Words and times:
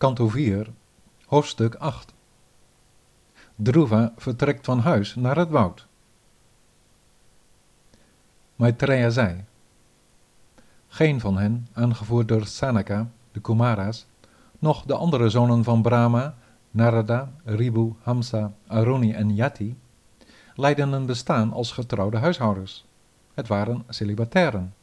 Kanto 0.00 0.28
4, 0.28 0.66
hoofdstuk 1.26 1.74
8. 1.74 2.12
Dhruva 3.56 4.12
vertrekt 4.16 4.64
van 4.64 4.78
huis 4.78 5.14
naar 5.14 5.36
het 5.36 5.50
woud. 5.50 5.86
Maitreya 8.56 9.10
zei, 9.10 9.44
geen 10.88 11.20
van 11.20 11.38
hen, 11.38 11.68
aangevoerd 11.72 12.28
door 12.28 12.46
Sanaka, 12.46 13.10
de 13.32 13.40
Kumaras, 13.40 14.06
noch 14.58 14.84
de 14.84 14.94
andere 14.94 15.28
zonen 15.28 15.64
van 15.64 15.82
Brahma, 15.82 16.34
Narada, 16.70 17.32
Ribu, 17.44 17.92
Hamsa, 18.02 18.52
Aruni 18.66 19.12
en 19.12 19.34
Yati, 19.34 19.78
leidden 20.54 20.92
een 20.92 21.06
bestaan 21.06 21.52
als 21.52 21.72
getrouwde 21.72 22.18
huishouders. 22.18 22.84
Het 23.34 23.48
waren 23.48 23.84
celibatairen. 23.88 24.74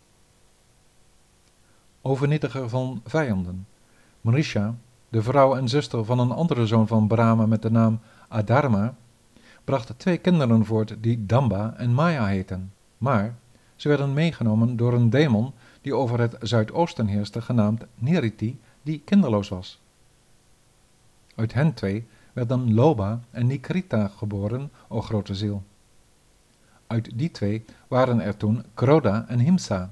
Overnietiger 2.01 2.69
van 2.69 3.01
vijanden. 3.05 3.67
Marisha, 4.21 4.75
de 5.09 5.21
vrouw 5.21 5.55
en 5.55 5.69
zuster 5.69 6.05
van 6.05 6.19
een 6.19 6.31
andere 6.31 6.67
zoon 6.67 6.87
van 6.87 7.07
Brahma 7.07 7.45
met 7.45 7.61
de 7.61 7.71
naam 7.71 7.99
Adharma, 8.27 8.95
bracht 9.63 9.93
twee 9.97 10.17
kinderen 10.17 10.65
voort 10.65 10.95
die 10.99 11.25
Damba 11.25 11.73
en 11.77 11.93
Maya 11.93 12.25
heten, 12.25 12.73
maar 12.97 13.35
ze 13.75 13.87
werden 13.87 14.13
meegenomen 14.13 14.77
door 14.77 14.93
een 14.93 15.09
demon 15.09 15.53
die 15.81 15.95
over 15.95 16.19
het 16.19 16.35
zuidoosten 16.41 17.07
heerste, 17.07 17.41
genaamd 17.41 17.83
Niriti, 17.95 18.59
die 18.81 19.01
kinderloos 19.05 19.49
was. 19.49 19.79
Uit 21.35 21.53
hen 21.53 21.73
twee 21.73 22.07
werden 22.33 22.73
Loba 22.73 23.19
en 23.31 23.47
Nikrita 23.47 24.07
geboren, 24.07 24.71
o 24.87 25.01
grote 25.01 25.35
ziel. 25.35 25.63
Uit 26.87 27.09
die 27.13 27.31
twee 27.31 27.65
waren 27.87 28.21
er 28.21 28.37
toen 28.37 28.63
Kroda 28.73 29.25
en 29.27 29.39
Himsa. 29.39 29.91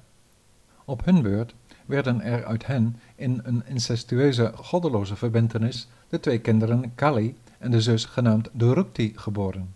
Op 0.85 1.05
hun 1.05 1.21
beurt 1.21 1.53
werden 1.85 2.21
er 2.21 2.45
uit 2.45 2.65
hen 2.65 2.99
in 3.15 3.41
een 3.43 3.63
incestueuze 3.65 4.51
goddeloze 4.55 5.15
verbintenis 5.15 5.87
de 6.09 6.19
twee 6.19 6.39
kinderen 6.39 6.95
Kali 6.95 7.37
en 7.57 7.71
de 7.71 7.81
zus 7.81 8.05
genaamd 8.05 8.49
Durukti 8.51 9.13
geboren. 9.15 9.75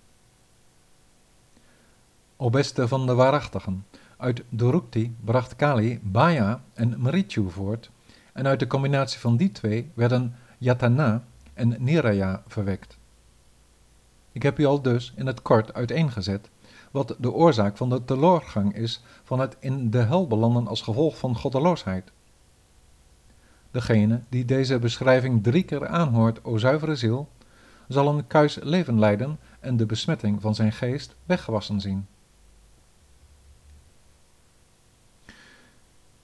O 2.36 2.50
beste 2.50 2.88
van 2.88 3.06
de 3.06 3.14
waarachtigen, 3.14 3.86
uit 4.18 4.42
Durukti 4.50 5.16
bracht 5.24 5.56
Kali 5.56 6.00
Baya 6.02 6.62
en 6.74 6.96
Mrichu 6.98 7.50
voort 7.50 7.90
en 8.34 8.48
uit 8.48 8.60
de 8.60 8.68
combinatie 8.68 9.20
van 9.20 9.38
die 9.38 9.52
twee 9.52 9.92
werden 9.94 10.36
Yatana 10.58 11.24
en 11.54 11.76
Niraya 11.80 12.44
verwekt. 12.48 12.98
Ik 14.32 14.44
heb 14.44 14.60
u 14.60 14.66
al 14.66 14.82
dus 14.82 15.14
in 15.16 15.28
het 15.28 15.42
kort 15.42 15.74
uiteengezet 15.74 16.50
wat 16.92 17.16
de 17.18 17.32
oorzaak 17.32 17.78
van 17.78 17.90
de 17.90 18.06
teloorgang 18.06 18.76
is 18.76 19.02
van 19.24 19.40
het 19.40 19.56
in 19.60 19.90
de 19.90 20.02
hel 20.02 20.28
belanden 20.28 20.68
als 20.68 20.82
gevolg 20.82 21.18
van 21.18 21.36
goddeloosheid. 21.36 22.12
Degene 23.72 24.22
die 24.30 24.46
deze 24.46 24.80
beschrijving 24.80 25.44
drie 25.44 25.64
keer 25.64 25.88
aanhoort, 25.88 26.44
o 26.44 26.58
zuivere 26.58 26.96
ziel, 26.96 27.30
zal 27.88 28.08
een 28.08 28.28
kuis 28.28 28.58
leven 28.62 29.00
leiden 29.00 29.40
en 29.60 29.78
de 29.78 29.86
besmetting 29.86 30.42
van 30.42 30.56
zijn 30.56 30.72
geest 30.72 31.16
weggewassen 31.26 31.82
zien. 31.82 32.08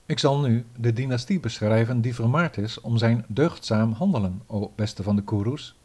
Ik 0.05 0.19
zal 0.19 0.39
nu 0.39 0.65
de 0.75 0.93
dynastie 0.93 1.39
beschrijven 1.39 2.01
die 2.01 2.15
vermaard 2.15 2.57
is 2.57 2.81
om 2.81 2.97
zijn 2.97 3.25
deugdzaam 3.27 3.91
handelen, 3.91 4.41
o 4.45 4.71
beste 4.75 5.03
van 5.03 5.15
de 5.15 5.23
Kurus. 5.23 5.75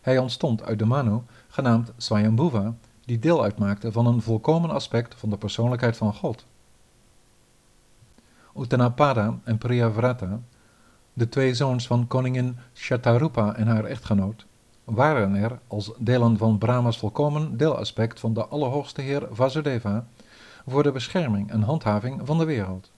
Hij 0.00 0.18
ontstond 0.18 0.62
uit 0.62 0.78
de 0.78 0.84
Manu, 0.84 1.18
genaamd 1.48 1.92
Swayambhuva, 1.96 2.74
die 3.10 3.18
deel 3.18 3.42
uitmaakte 3.42 3.92
van 3.92 4.06
een 4.06 4.22
volkomen 4.22 4.70
aspect 4.70 5.14
van 5.14 5.30
de 5.30 5.36
persoonlijkheid 5.36 5.96
van 5.96 6.14
God. 6.14 6.44
Uttanapada 8.56 9.38
en 9.44 9.58
Priyavrata, 9.58 10.40
de 11.12 11.28
twee 11.28 11.54
zoons 11.54 11.86
van 11.86 12.06
koningin 12.06 12.56
Shatarupa 12.74 13.54
en 13.54 13.66
haar 13.66 13.84
echtgenoot, 13.84 14.46
waren 14.84 15.34
er 15.34 15.58
als 15.66 15.90
delen 15.98 16.36
van 16.36 16.58
Brahma's 16.58 16.98
volkomen 16.98 17.56
deelaspect 17.56 18.20
van 18.20 18.34
de 18.34 18.46
Allerhoogste 18.46 19.00
Heer 19.00 19.28
Vasudeva 19.30 20.06
voor 20.66 20.82
de 20.82 20.92
bescherming 20.92 21.50
en 21.50 21.62
handhaving 21.62 22.20
van 22.24 22.38
de 22.38 22.44
wereld. 22.44 22.90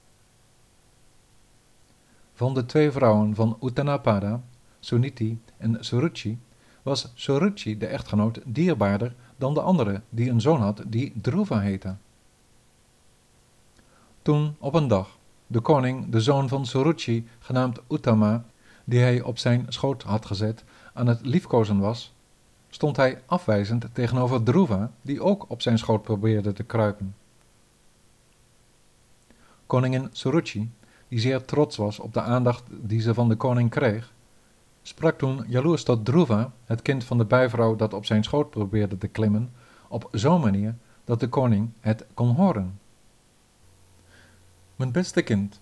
Van 2.34 2.54
de 2.54 2.66
twee 2.66 2.90
vrouwen 2.90 3.34
van 3.34 3.58
Uttanapada, 3.62 4.40
Suniti 4.80 5.42
en 5.56 5.76
Suruchi, 5.80 6.38
was 6.82 7.12
Suruchi 7.14 7.78
de 7.78 7.86
echtgenoot 7.86 8.40
dierbaarder 8.44 9.14
dan 9.42 9.54
de 9.54 9.60
andere 9.60 10.00
die 10.08 10.30
een 10.30 10.40
zoon 10.40 10.60
had 10.60 10.82
die 10.86 11.12
Dhruva 11.22 11.60
heette. 11.60 11.94
Toen 14.22 14.56
op 14.58 14.74
een 14.74 14.88
dag 14.88 15.08
de 15.46 15.60
koning 15.60 16.10
de 16.10 16.20
zoon 16.20 16.48
van 16.48 16.66
Suruchi, 16.66 17.28
genaamd 17.38 17.80
Uttama, 17.90 18.44
die 18.84 19.00
hij 19.00 19.22
op 19.22 19.38
zijn 19.38 19.66
schoot 19.68 20.02
had 20.02 20.26
gezet, 20.26 20.64
aan 20.92 21.06
het 21.06 21.26
liefkozen 21.26 21.78
was, 21.78 22.12
stond 22.70 22.96
hij 22.96 23.22
afwijzend 23.26 23.86
tegenover 23.92 24.42
Dhruva, 24.42 24.90
die 25.02 25.22
ook 25.22 25.44
op 25.48 25.62
zijn 25.62 25.78
schoot 25.78 26.02
probeerde 26.02 26.52
te 26.52 26.62
kruipen. 26.62 27.14
Koningin 29.66 30.08
Suruchi, 30.12 30.70
die 31.08 31.20
zeer 31.20 31.44
trots 31.44 31.76
was 31.76 31.98
op 31.98 32.14
de 32.14 32.20
aandacht 32.20 32.62
die 32.68 33.00
ze 33.00 33.14
van 33.14 33.28
de 33.28 33.36
koning 33.36 33.70
kreeg, 33.70 34.11
sprak 34.82 35.18
toen 35.18 35.44
jaloers 35.48 35.82
tot 35.82 36.04
Dhruva, 36.04 36.52
het 36.64 36.82
kind 36.82 37.04
van 37.04 37.18
de 37.18 37.24
bijvrouw 37.24 37.76
dat 37.76 37.94
op 37.94 38.06
zijn 38.06 38.24
schoot 38.24 38.50
probeerde 38.50 38.98
te 38.98 39.08
klimmen, 39.08 39.52
op 39.88 40.08
zo'n 40.12 40.40
manier 40.40 40.74
dat 41.04 41.20
de 41.20 41.28
koning 41.28 41.70
het 41.80 42.04
kon 42.14 42.34
horen. 42.34 42.80
Mijn 44.76 44.92
beste 44.92 45.22
kind, 45.22 45.60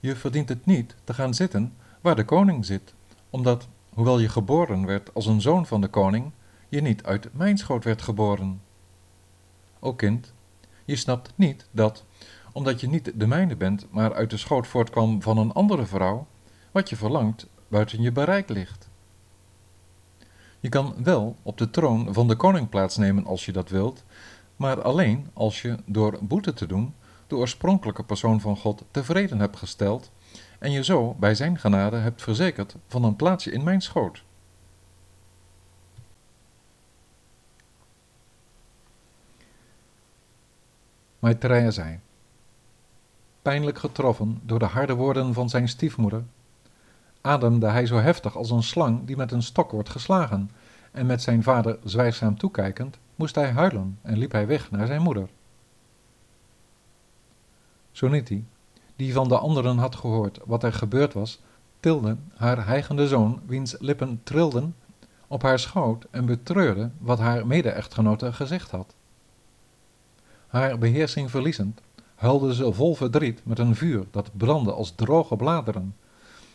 je 0.00 0.16
verdient 0.16 0.48
het 0.48 0.66
niet 0.66 0.94
te 1.04 1.14
gaan 1.14 1.34
zitten 1.34 1.72
waar 2.00 2.16
de 2.16 2.24
koning 2.24 2.66
zit, 2.66 2.94
omdat, 3.30 3.68
hoewel 3.94 4.18
je 4.18 4.28
geboren 4.28 4.86
werd 4.86 5.14
als 5.14 5.26
een 5.26 5.40
zoon 5.40 5.66
van 5.66 5.80
de 5.80 5.88
koning, 5.88 6.30
je 6.68 6.80
niet 6.80 7.02
uit 7.02 7.28
mijn 7.32 7.58
schoot 7.58 7.84
werd 7.84 8.02
geboren. 8.02 8.60
O 9.78 9.92
kind, 9.92 10.32
je 10.84 10.96
snapt 10.96 11.32
niet 11.34 11.66
dat, 11.70 12.04
omdat 12.52 12.80
je 12.80 12.88
niet 12.88 13.12
de 13.14 13.26
mijne 13.26 13.56
bent, 13.56 13.86
maar 13.90 14.14
uit 14.14 14.30
de 14.30 14.36
schoot 14.36 14.66
voortkwam 14.66 15.22
van 15.22 15.38
een 15.38 15.52
andere 15.52 15.86
vrouw, 15.86 16.26
wat 16.70 16.88
je 16.88 16.96
verlangt 16.96 17.46
buiten 17.70 18.02
je 18.02 18.12
bereik 18.12 18.48
ligt. 18.48 18.88
Je 20.60 20.68
kan 20.68 20.94
wel 21.02 21.36
op 21.42 21.58
de 21.58 21.70
troon 21.70 22.14
van 22.14 22.28
de 22.28 22.36
koning 22.36 22.68
plaatsnemen 22.68 23.26
als 23.26 23.44
je 23.44 23.52
dat 23.52 23.68
wilt, 23.68 24.04
maar 24.56 24.82
alleen 24.82 25.30
als 25.32 25.62
je 25.62 25.76
door 25.86 26.18
boete 26.20 26.54
te 26.54 26.66
doen 26.66 26.94
de 27.26 27.36
oorspronkelijke 27.36 28.02
persoon 28.02 28.40
van 28.40 28.56
God 28.56 28.84
tevreden 28.90 29.38
hebt 29.38 29.56
gesteld 29.56 30.10
en 30.58 30.70
je 30.72 30.84
zo 30.84 31.14
bij 31.14 31.34
zijn 31.34 31.58
genade 31.58 31.96
hebt 31.96 32.22
verzekerd 32.22 32.74
van 32.88 33.04
een 33.04 33.16
plaatsje 33.16 33.50
in 33.50 33.64
mijn 33.64 33.80
schoot. 33.80 34.22
Maitreya 41.18 41.70
zei, 41.70 41.98
pijnlijk 43.42 43.78
getroffen 43.78 44.40
door 44.42 44.58
de 44.58 44.64
harde 44.64 44.94
woorden 44.94 45.34
van 45.34 45.48
zijn 45.48 45.68
stiefmoeder, 45.68 46.24
ademde 47.20 47.66
hij 47.66 47.86
zo 47.86 47.96
heftig 47.98 48.36
als 48.36 48.50
een 48.50 48.62
slang 48.62 49.06
die 49.06 49.16
met 49.16 49.32
een 49.32 49.42
stok 49.42 49.70
wordt 49.70 49.88
geslagen, 49.88 50.50
en 50.90 51.06
met 51.06 51.22
zijn 51.22 51.42
vader 51.42 51.78
zwijgzaam 51.84 52.38
toekijkend, 52.38 52.98
moest 53.14 53.34
hij 53.34 53.50
huilen 53.50 53.98
en 54.02 54.18
liep 54.18 54.32
hij 54.32 54.46
weg 54.46 54.70
naar 54.70 54.86
zijn 54.86 55.02
moeder. 55.02 55.28
Soniti, 57.92 58.46
die 58.96 59.12
van 59.12 59.28
de 59.28 59.38
anderen 59.38 59.78
had 59.78 59.96
gehoord 59.96 60.38
wat 60.44 60.62
er 60.62 60.72
gebeurd 60.72 61.12
was, 61.12 61.40
tilde 61.80 62.16
haar 62.36 62.66
hijgende 62.66 63.08
zoon, 63.08 63.40
wiens 63.46 63.76
lippen 63.78 64.20
trilden, 64.22 64.74
op 65.26 65.42
haar 65.42 65.58
schoot 65.58 66.06
en 66.10 66.26
betreurde 66.26 66.90
wat 66.98 67.18
haar 67.18 67.46
mede-echtgenote 67.46 68.32
gezegd 68.32 68.70
had. 68.70 68.94
Haar 70.46 70.78
beheersing 70.78 71.30
verliezend, 71.30 71.80
huilde 72.14 72.54
ze 72.54 72.72
vol 72.72 72.94
verdriet 72.94 73.40
met 73.42 73.58
een 73.58 73.76
vuur 73.76 74.04
dat 74.10 74.30
brandde 74.36 74.72
als 74.72 74.92
droge 74.94 75.36
bladeren, 75.36 75.94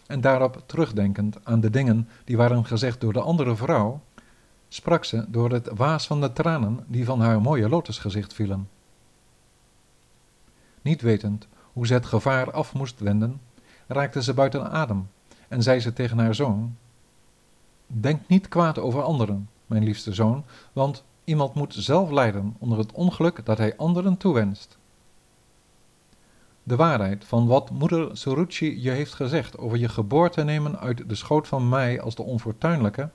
en 0.07 0.21
daarop 0.21 0.63
terugdenkend 0.65 1.37
aan 1.43 1.59
de 1.59 1.69
dingen 1.69 2.09
die 2.23 2.37
waren 2.37 2.65
gezegd 2.65 3.01
door 3.01 3.13
de 3.13 3.21
andere 3.21 3.55
vrouw, 3.55 4.01
sprak 4.67 5.05
ze 5.05 5.25
door 5.27 5.51
het 5.51 5.69
waas 5.73 6.07
van 6.07 6.21
de 6.21 6.33
tranen 6.33 6.83
die 6.87 7.05
van 7.05 7.21
haar 7.21 7.41
mooie 7.41 7.69
lotusgezicht 7.69 8.33
vielen. 8.33 8.69
Niet 10.81 11.01
wetend 11.01 11.47
hoe 11.73 11.87
ze 11.87 11.93
het 11.93 12.05
gevaar 12.05 12.51
af 12.51 12.73
moest 12.73 12.99
wenden, 12.99 13.41
raakte 13.87 14.23
ze 14.23 14.33
buiten 14.33 14.71
adem 14.71 15.07
en 15.47 15.63
zei 15.63 15.79
ze 15.79 15.93
tegen 15.93 16.17
haar 16.17 16.35
zoon: 16.35 16.75
Denk 17.87 18.27
niet 18.27 18.47
kwaad 18.47 18.79
over 18.79 19.01
anderen, 19.01 19.49
mijn 19.65 19.83
liefste 19.83 20.13
zoon, 20.13 20.43
want 20.73 21.03
iemand 21.23 21.53
moet 21.53 21.73
zelf 21.77 22.09
lijden 22.09 22.55
onder 22.57 22.77
het 22.77 22.91
ongeluk 22.91 23.45
dat 23.45 23.57
hij 23.57 23.77
anderen 23.77 24.17
toewenst. 24.17 24.77
De 26.67 26.75
waarheid 26.75 27.25
van 27.25 27.47
wat 27.47 27.69
moeder 27.69 28.17
Suruchi 28.17 28.81
je 28.81 28.89
heeft 28.89 29.13
gezegd 29.13 29.57
over 29.57 29.77
je 29.77 29.89
geboorte 29.89 30.43
nemen 30.43 30.79
uit 30.79 31.09
de 31.09 31.15
schoot 31.15 31.47
van 31.47 31.69
mij 31.69 32.01
als 32.01 32.15
de 32.15 32.23
onfortuinlijke, 32.23 33.09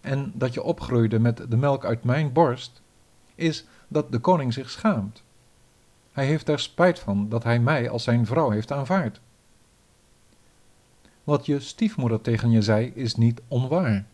en 0.00 0.32
dat 0.34 0.54
je 0.54 0.62
opgroeide 0.62 1.18
met 1.18 1.44
de 1.48 1.56
melk 1.56 1.84
uit 1.84 2.04
mijn 2.04 2.32
borst, 2.32 2.80
is 3.34 3.64
dat 3.88 4.12
de 4.12 4.18
koning 4.18 4.52
zich 4.52 4.70
schaamt. 4.70 5.22
Hij 6.12 6.26
heeft 6.26 6.48
er 6.48 6.58
spijt 6.58 6.98
van 6.98 7.28
dat 7.28 7.44
hij 7.44 7.58
mij 7.58 7.90
als 7.90 8.02
zijn 8.02 8.26
vrouw 8.26 8.50
heeft 8.50 8.72
aanvaard. 8.72 9.20
Wat 11.24 11.46
je 11.46 11.60
stiefmoeder 11.60 12.20
tegen 12.20 12.50
je 12.50 12.62
zei 12.62 12.92
is 12.94 13.14
niet 13.14 13.40
onwaar. 13.48 14.04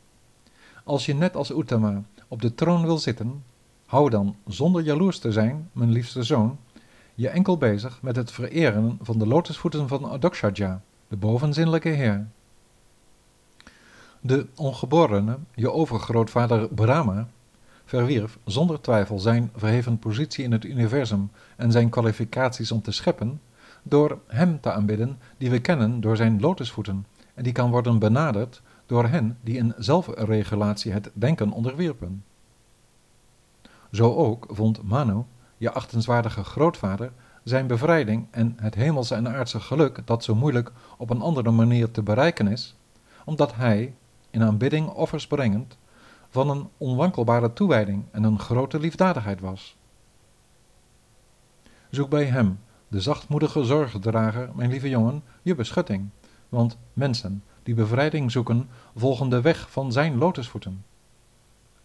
Als 0.85 1.07
je 1.07 1.15
net 1.15 1.37
als 1.37 1.51
Uttama 1.51 2.03
op 2.29 2.43
de 2.43 2.55
troon 2.55 2.83
wil 2.83 2.99
zitten, 2.99 3.43
hou 3.87 4.11
dan, 4.11 4.37
zonder 4.47 4.83
jaloers 4.83 5.19
te 5.19 5.33
zijn, 5.33 5.71
mijn 5.73 5.91
liefste 5.91 6.23
zoon, 6.23 6.59
je 7.19 7.29
enkel 7.29 7.57
bezig 7.57 8.03
met 8.03 8.17
het 8.17 8.31
vereren 8.31 8.99
van 9.03 9.19
de 9.19 9.27
lotusvoeten 9.27 9.89
van 9.89 10.11
Adokshaja, 10.11 10.81
de 11.09 11.17
bovenzinnelijke 11.17 11.89
heer. 11.89 12.27
De 14.21 14.47
ongeborene, 14.55 15.39
je 15.55 15.73
overgrootvader 15.73 16.69
Brahma, 16.69 17.29
verwierf 17.85 18.39
zonder 18.45 18.81
twijfel 18.81 19.19
zijn 19.19 19.51
verheven 19.57 19.99
positie 19.99 20.45
in 20.45 20.53
het 20.53 20.65
universum 20.65 21.31
en 21.57 21.73
zijn 21.73 21.89
kwalificaties 21.89 22.73
om 22.73 22.83
te 22.83 22.93
scheppen, 22.93 23.41
door 23.83 24.19
hem 24.27 24.61
te 24.61 24.73
aanbidden 24.73 25.19
die 25.39 25.51
we 25.51 25.61
kennen 25.61 26.01
door 26.01 26.17
zijn 26.17 26.41
lotusvoeten 26.41 27.07
en 27.35 27.43
die 27.43 27.53
kan 27.53 27.71
worden 27.71 27.99
benaderd 27.99 28.61
door 28.87 29.07
hen 29.07 29.39
die 29.41 29.57
in 29.57 29.75
zelfregulatie 29.79 30.93
het 30.93 31.11
denken 31.13 31.51
onderwierpen. 31.51 32.25
Zo 33.93 34.15
ook 34.15 34.47
vond 34.51 34.83
Manu, 34.83 35.25
je 35.59 35.73
achtenswaardige 35.73 36.45
grootvader, 36.45 37.13
zijn 37.45 37.67
bevrijding 37.67 38.27
en 38.31 38.57
het 38.61 38.75
hemelse 38.75 39.15
en 39.15 39.29
aardse 39.29 39.61
geluk 39.61 40.01
dat 40.05 40.25
zo 40.25 40.35
moeilijk 40.35 40.73
op 40.97 41.11
een 41.11 41.21
andere 41.21 41.51
manier 41.51 41.91
te 41.91 42.03
bereiken 42.03 42.47
is, 42.47 42.75
omdat 43.25 43.55
hij, 43.55 43.95
in 44.31 44.43
aanbidding 44.43 44.89
offers 44.89 45.27
brengend, 45.27 45.77
van 46.31 46.51
een 46.51 46.69
onwankelbare 46.77 47.53
toewijding 47.53 48.05
en 48.11 48.23
een 48.23 48.39
grote 48.39 48.79
liefdadigheid 48.79 49.41
was. 49.41 49.77
Zoek 51.91 52.11
bij 52.11 52.25
hem, 52.25 52.59
de 52.89 53.01
zachtmoedige 53.01 53.65
zorgdrager, 53.65 54.51
mijn 54.55 54.71
lieve 54.71 54.89
jongen, 54.89 55.23
je 55.43 55.55
beschutting, 55.55 56.09
want 56.49 56.77
mensen 56.93 57.43
die 57.63 57.75
bevrijding 57.75 58.31
zoeken, 58.31 58.69
volgen 58.97 59.29
de 59.29 59.41
weg 59.41 59.71
van 59.71 59.93
zijn 59.93 60.19
lotusvoeten. 60.19 60.85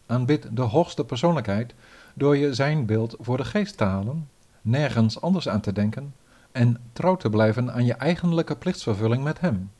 Aanbid 0.05 0.47
de 0.51 0.61
hoogste 0.61 1.05
persoonlijkheid 1.05 1.73
door 2.13 2.37
je 2.37 2.53
zijn 2.53 2.85
beeld 2.85 3.15
voor 3.19 3.37
de 3.37 3.45
geest 3.45 3.77
te 3.77 3.83
halen, 3.83 4.29
nergens 4.61 5.21
anders 5.21 5.49
aan 5.49 5.61
te 5.61 5.73
denken 5.73 6.13
en 6.51 6.77
trouw 6.93 7.15
te 7.15 7.29
blijven 7.29 7.73
aan 7.73 7.85
je 7.85 7.93
eigenlijke 7.93 8.55
plichtsvervulling 8.55 9.23
met 9.23 9.39
hem. 9.39 9.71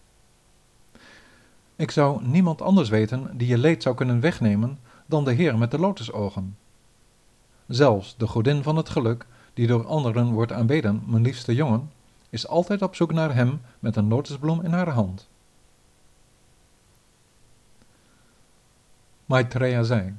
Ik 1.76 1.92
zou 1.92 2.24
niemand 2.24 2.62
anders 2.62 2.90
weten 2.90 3.38
die 3.38 3.48
je 3.48 3.58
leed 3.58 3.84
zou 3.84 3.96
kunnen 3.96 4.20
wegnemen 4.20 4.80
dan 5.06 5.24
de 5.24 5.32
Heer 5.32 5.58
met 5.58 5.72
de 5.72 5.80
lotusogen. 5.80 6.58
Zelfs 7.68 8.18
de 8.18 8.28
godin 8.28 8.64
van 8.64 8.76
het 8.76 8.90
geluk, 8.90 9.26
die 9.54 9.68
door 9.68 9.88
anderen 9.88 10.32
wordt 10.32 10.52
aanbeden, 10.52 11.04
mijn 11.06 11.24
liefste 11.24 11.56
jongen, 11.56 11.92
is 12.30 12.48
altijd 12.48 12.82
op 12.82 12.96
zoek 12.96 13.14
naar 13.14 13.36
hem 13.36 13.62
met 13.80 13.96
een 13.96 14.08
lotusbloem 14.08 14.62
in 14.62 14.72
haar 14.72 14.90
hand. 14.90 15.28
Maitreya 19.26 19.84
zei, 19.84 20.14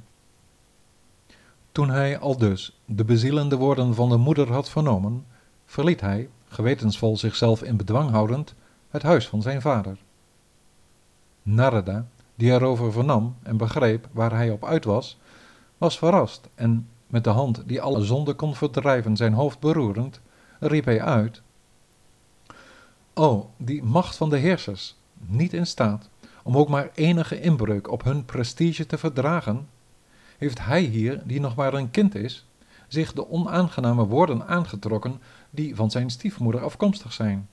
toen 1.75 1.89
hij 1.89 2.19
al 2.19 2.37
dus 2.37 2.71
de 2.85 3.03
bezielende 3.03 3.55
woorden 3.55 3.95
van 3.95 4.09
de 4.09 4.17
moeder 4.17 4.51
had 4.51 4.69
vernomen, 4.69 5.25
verliet 5.65 6.01
hij, 6.01 6.29
gewetensvol 6.47 7.17
zichzelf 7.17 7.63
in 7.63 7.77
bedwang 7.77 8.09
houdend, 8.09 8.53
het 8.89 9.01
huis 9.01 9.27
van 9.27 9.41
zijn 9.41 9.61
vader. 9.61 9.97
Narada, 11.41 12.05
die 12.35 12.51
erover 12.51 12.91
vernam 12.91 13.35
en 13.43 13.57
begreep 13.57 14.07
waar 14.11 14.31
hij 14.31 14.51
op 14.51 14.65
uit 14.65 14.85
was, 14.85 15.17
was 15.77 15.97
verrast 15.97 16.47
en 16.55 16.87
met 17.07 17.23
de 17.23 17.29
hand 17.29 17.63
die 17.65 17.81
alle 17.81 18.03
zonde 18.03 18.33
kon 18.33 18.55
verdrijven 18.55 19.17
zijn 19.17 19.33
hoofd 19.33 19.59
beroerend, 19.59 20.19
riep 20.59 20.85
hij 20.85 21.01
uit: 21.01 21.41
O, 23.13 23.49
die 23.57 23.83
macht 23.83 24.15
van 24.15 24.29
de 24.29 24.37
heersers, 24.37 24.95
niet 25.13 25.53
in 25.53 25.67
staat 25.67 26.09
om 26.43 26.57
ook 26.57 26.69
maar 26.69 26.89
enige 26.93 27.41
inbreuk 27.41 27.91
op 27.91 28.03
hun 28.03 28.25
prestige 28.25 28.85
te 28.85 28.97
verdragen, 28.97 29.67
heeft 30.37 30.59
hij 30.65 30.81
hier, 30.81 31.21
die 31.25 31.39
nog 31.39 31.55
maar 31.55 31.73
een 31.73 31.91
kind 31.91 32.15
is, 32.15 32.45
zich 32.87 33.13
de 33.13 33.29
onaangename 33.29 34.05
woorden 34.05 34.47
aangetrokken 34.47 35.21
die 35.49 35.75
van 35.75 35.91
zijn 35.91 36.09
stiefmoeder 36.09 36.63
afkomstig 36.63 37.13
zijn. 37.13 37.47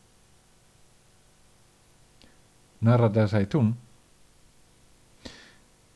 Narada 2.79 3.27
zei 3.27 3.49
toen: 3.49 3.79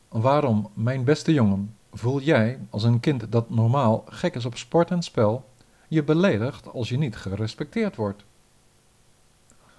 Waarom, 0.07 0.69
mijn 0.73 1.03
beste 1.03 1.33
jongen, 1.33 1.75
voel 1.93 2.21
jij, 2.21 2.59
als 2.69 2.83
een 2.83 2.99
kind 2.99 3.31
dat 3.31 3.49
normaal 3.49 4.03
gek 4.09 4.35
is 4.35 4.45
op 4.45 4.57
sport 4.57 4.91
en 4.91 5.01
spel, 5.01 5.49
je 5.87 6.03
beledigd 6.03 6.67
als 6.67 6.89
je 6.89 6.97
niet 6.97 7.15
gerespecteerd 7.15 7.95
wordt? 7.95 8.23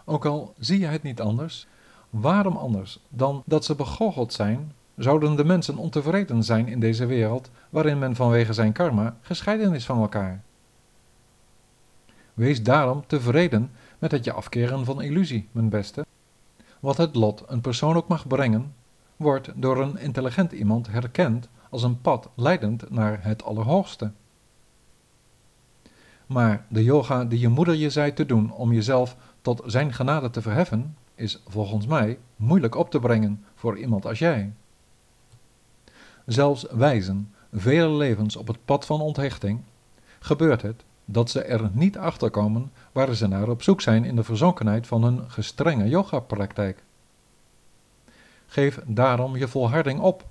Ook 0.05 0.27
al 0.27 0.55
zie 0.59 0.79
je 0.79 0.87
het 0.87 1.03
niet 1.03 1.21
anders, 1.21 1.67
waarom 2.11 2.57
anders 2.57 2.99
dan 3.09 3.43
dat 3.47 3.65
ze 3.65 3.75
begoocheld 3.75 4.33
zijn, 4.33 4.73
zouden 4.99 5.37
de 5.37 5.45
mensen 5.45 5.77
ontevreden 5.77 6.45
zijn 6.45 6.69
in 6.69 6.81
deze 6.81 7.07
wereld 7.07 7.51
waarin 7.71 7.99
men 7.99 8.17
vanwege 8.17 8.53
zijn 8.53 8.73
karma 8.73 9.17
gescheiden 9.21 9.75
is 9.75 9.85
van 9.85 10.01
elkaar? 10.01 10.43
Wees 12.35 12.63
daarom 12.63 13.05
tevreden 13.07 13.71
met 13.99 14.11
het 14.11 14.25
je 14.25 14.33
afkeren 14.33 14.85
van 14.85 15.03
illusie, 15.03 15.49
mijn 15.53 15.69
beste. 15.69 16.07
Wat 16.81 16.97
het 16.97 17.15
lot 17.15 17.45
een 17.47 17.61
persoon 17.61 17.97
ook 17.97 18.09
mag 18.09 18.27
brengen, 18.27 18.75
wordt 19.17 19.51
door 19.55 19.83
een 19.83 19.99
intelligent 19.99 20.53
iemand 20.53 20.87
herkend 20.87 21.49
als 21.71 21.83
een 21.83 22.01
pad 22.01 22.29
leidend 22.35 22.91
naar 22.91 23.19
het 23.23 23.45
Allerhoogste. 23.45 24.11
Maar 26.27 26.65
de 26.69 26.85
yoga 26.85 27.25
die 27.25 27.39
je 27.41 27.49
moeder 27.49 27.75
je 27.75 27.91
zei 27.91 28.13
te 28.13 28.27
doen 28.27 28.53
om 28.53 28.73
jezelf 28.73 29.17
tot 29.43 29.63
zijn 29.67 29.93
genade 29.93 30.31
te 30.31 30.43
verheffen, 30.43 30.97
is 31.15 31.43
volgens 31.47 31.87
mij 31.87 32.19
moeilijk 32.37 32.75
op 32.75 32.91
te 32.91 33.01
brengen 33.01 33.45
voor 33.55 33.79
iemand 33.79 34.07
als 34.07 34.19
jij. 34.19 34.53
Zelfs 36.29 36.67
wijzen, 36.71 37.35
vele 37.53 37.97
levens 37.97 38.37
op 38.37 38.47
het 38.47 38.65
pad 38.65 38.87
van 38.87 39.01
onthechting, 39.01 39.61
gebeurt 40.19 40.63
het 40.63 40.83
dat 41.05 41.31
ze 41.31 41.43
er 41.43 41.71
niet 41.73 41.99
achter 41.99 42.31
komen 42.31 42.73
waar 42.93 43.15
ze 43.15 43.27
naar 43.27 43.49
op 43.49 43.63
zoek 43.63 43.81
zijn 43.81 44.05
in 44.05 44.17
de 44.17 44.25
verzonkenheid 44.25 44.87
van 44.87 45.03
hun 45.05 45.31
gestrenge 45.31 45.89
yoga-praktijk. 45.89 46.83
Geef 48.47 48.81
daarom 48.87 49.37
je 49.37 49.49
volharding 49.49 50.01
op. 50.01 50.25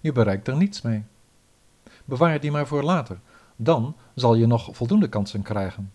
Je 0.00 0.12
bereikt 0.12 0.48
er 0.48 0.56
niets 0.56 0.82
mee. 0.82 1.04
Bewaar 2.04 2.40
die 2.40 2.50
maar 2.50 2.66
voor 2.66 2.82
later, 2.82 3.18
dan 3.56 3.94
zal 4.14 4.34
je 4.34 4.46
nog 4.46 4.68
voldoende 4.72 5.08
kansen 5.08 5.42
krijgen. 5.42 5.92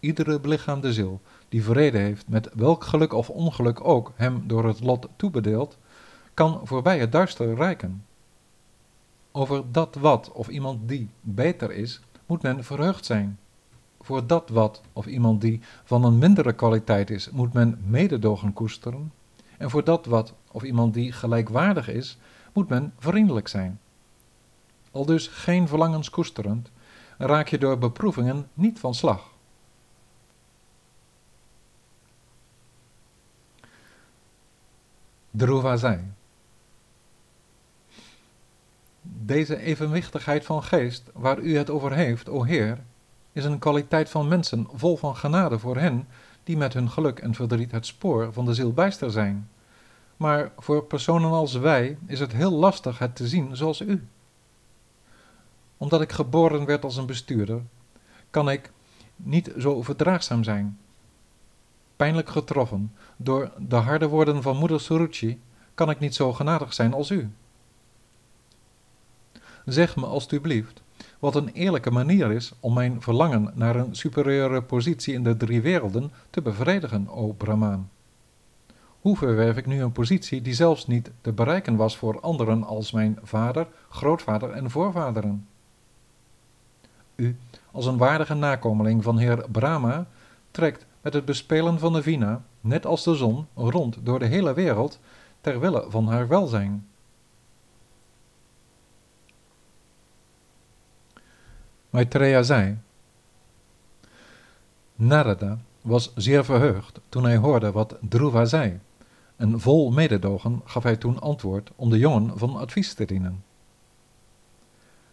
Iedere 0.00 0.40
belichaamde 0.40 0.92
ziel 0.92 1.20
die 1.48 1.64
vrede 1.64 1.98
heeft 1.98 2.28
met 2.28 2.48
welk 2.52 2.84
geluk 2.84 3.12
of 3.12 3.30
ongeluk 3.30 3.84
ook 3.84 4.12
hem 4.16 4.42
door 4.46 4.66
het 4.66 4.80
lot 4.80 5.08
toebedeeld, 5.16 5.76
kan 6.34 6.60
voorbij 6.64 6.98
het 6.98 7.12
duister 7.12 7.54
reiken. 7.54 8.04
Over 9.32 9.72
dat 9.72 9.94
wat 9.94 10.32
of 10.32 10.48
iemand 10.48 10.88
die 10.88 11.08
beter 11.20 11.72
is, 11.72 12.00
moet 12.26 12.42
men 12.42 12.64
verheugd 12.64 13.04
zijn. 13.04 13.38
Voor 14.00 14.26
dat 14.26 14.48
wat 14.48 14.82
of 14.92 15.06
iemand 15.06 15.40
die 15.40 15.60
van 15.84 16.04
een 16.04 16.18
mindere 16.18 16.52
kwaliteit 16.52 17.10
is, 17.10 17.30
moet 17.30 17.52
men 17.52 17.82
mededogen 17.86 18.52
koesteren. 18.52 19.12
En 19.58 19.70
voor 19.70 19.84
dat 19.84 20.06
wat 20.06 20.32
of 20.50 20.62
iemand 20.62 20.94
die 20.94 21.12
gelijkwaardig 21.12 21.88
is, 21.88 22.18
moet 22.52 22.68
men 22.68 22.92
vriendelijk 22.98 23.48
zijn. 23.48 23.80
Al 24.90 25.04
dus 25.04 25.26
geen 25.26 25.68
verlangens 25.68 26.10
koesterend, 26.10 26.70
raak 27.18 27.48
je 27.48 27.58
door 27.58 27.78
beproevingen 27.78 28.48
niet 28.54 28.78
van 28.78 28.94
slag. 28.94 29.32
Dhruva 35.30 35.76
zei. 35.76 36.00
Deze 39.26 39.56
evenwichtigheid 39.56 40.44
van 40.44 40.62
geest, 40.62 41.02
waar 41.12 41.38
u 41.38 41.56
het 41.56 41.70
over 41.70 41.92
heeft, 41.92 42.28
o 42.28 42.42
Heer, 42.42 42.78
is 43.32 43.44
een 43.44 43.58
kwaliteit 43.58 44.10
van 44.10 44.28
mensen 44.28 44.66
vol 44.74 44.96
van 44.96 45.16
genade 45.16 45.58
voor 45.58 45.76
hen 45.76 46.06
die 46.42 46.56
met 46.56 46.72
hun 46.72 46.90
geluk 46.90 47.18
en 47.18 47.34
verdriet 47.34 47.70
het 47.70 47.86
spoor 47.86 48.32
van 48.32 48.44
de 48.44 48.54
ziel 48.54 48.72
bijster 48.72 49.10
zijn. 49.10 49.48
Maar 50.16 50.52
voor 50.58 50.84
personen 50.84 51.30
als 51.30 51.52
wij 51.52 51.98
is 52.06 52.20
het 52.20 52.32
heel 52.32 52.50
lastig 52.50 52.98
het 52.98 53.16
te 53.16 53.28
zien 53.28 53.56
zoals 53.56 53.80
u. 53.80 54.06
Omdat 55.76 56.00
ik 56.00 56.12
geboren 56.12 56.64
werd 56.64 56.84
als 56.84 56.96
een 56.96 57.06
bestuurder, 57.06 57.60
kan 58.30 58.50
ik 58.50 58.70
niet 59.16 59.52
zo 59.58 59.82
verdraagzaam 59.82 60.44
zijn. 60.44 60.78
Pijnlijk 61.96 62.28
getroffen 62.28 62.92
door 63.16 63.50
de 63.58 63.76
harde 63.76 64.08
woorden 64.08 64.42
van 64.42 64.56
moeder 64.56 64.80
Suruchi, 64.80 65.40
kan 65.74 65.90
ik 65.90 65.98
niet 65.98 66.14
zo 66.14 66.32
genadig 66.32 66.74
zijn 66.74 66.94
als 66.94 67.10
u. 67.10 67.30
Zeg 69.64 69.96
me 69.96 70.06
alstublieft 70.06 70.82
wat 71.18 71.34
een 71.34 71.48
eerlijke 71.48 71.90
manier 71.90 72.32
is 72.32 72.52
om 72.60 72.74
mijn 72.74 73.02
verlangen 73.02 73.50
naar 73.54 73.76
een 73.76 73.96
superieure 73.96 74.62
positie 74.62 75.14
in 75.14 75.24
de 75.24 75.36
drie 75.36 75.62
werelden 75.62 76.12
te 76.30 76.42
bevredigen, 76.42 77.08
o 77.08 77.32
Brahmaan. 77.32 77.90
Hoe 79.00 79.16
verwerf 79.16 79.56
ik 79.56 79.66
nu 79.66 79.82
een 79.82 79.92
positie 79.92 80.42
die 80.42 80.54
zelfs 80.54 80.86
niet 80.86 81.10
te 81.20 81.32
bereiken 81.32 81.76
was 81.76 81.96
voor 81.96 82.20
anderen 82.20 82.64
als 82.64 82.92
mijn 82.92 83.18
vader, 83.22 83.66
grootvader 83.88 84.50
en 84.50 84.70
voorvaderen? 84.70 85.46
U, 87.14 87.36
als 87.70 87.86
een 87.86 87.96
waardige 87.96 88.34
nakomeling 88.34 89.02
van 89.02 89.18
heer 89.18 89.44
Brahma, 89.50 90.06
trekt 90.50 90.86
met 91.00 91.12
het 91.12 91.24
bespelen 91.24 91.78
van 91.78 91.92
de 91.92 92.02
vina, 92.02 92.42
net 92.60 92.86
als 92.86 93.04
de 93.04 93.14
zon, 93.14 93.46
rond 93.54 93.96
door 94.02 94.18
de 94.18 94.26
hele 94.26 94.54
wereld, 94.54 94.98
ter 95.40 95.60
wille 95.60 95.84
van 95.88 96.08
haar 96.08 96.28
welzijn. 96.28 96.86
Maitreya 101.94 102.42
zei, 102.42 102.76
Narada 104.94 105.58
was 105.80 106.12
zeer 106.14 106.44
verheugd 106.44 107.00
toen 107.08 107.24
hij 107.24 107.36
hoorde 107.36 107.72
wat 107.72 107.96
Dhruva 108.08 108.44
zei, 108.44 108.80
en 109.36 109.60
vol 109.60 109.90
mededogen 109.90 110.62
gaf 110.64 110.82
hij 110.82 110.96
toen 110.96 111.20
antwoord 111.20 111.70
om 111.76 111.90
de 111.90 111.98
jongen 111.98 112.38
van 112.38 112.56
advies 112.56 112.94
te 112.94 113.04
dienen. 113.04 113.44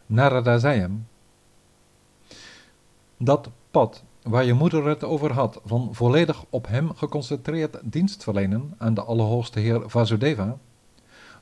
Narada 0.06 0.58
zei 0.58 0.80
hem, 0.80 1.08
dat 3.18 3.50
pad 3.72 4.04
waar 4.22 4.46
je 4.46 4.54
moeder 4.54 4.86
het 4.86 5.04
over 5.04 5.34
had 5.34 5.60
van 5.66 5.90
volledig 5.92 6.44
op 6.50 6.68
hem 6.68 6.96
geconcentreerd 6.96 7.78
dienst 7.82 8.24
verlenen 8.24 8.74
aan 8.78 8.94
de 8.94 9.04
Allerhoogste 9.04 9.60
Heer 9.60 9.90
Vasudeva, 9.90 10.58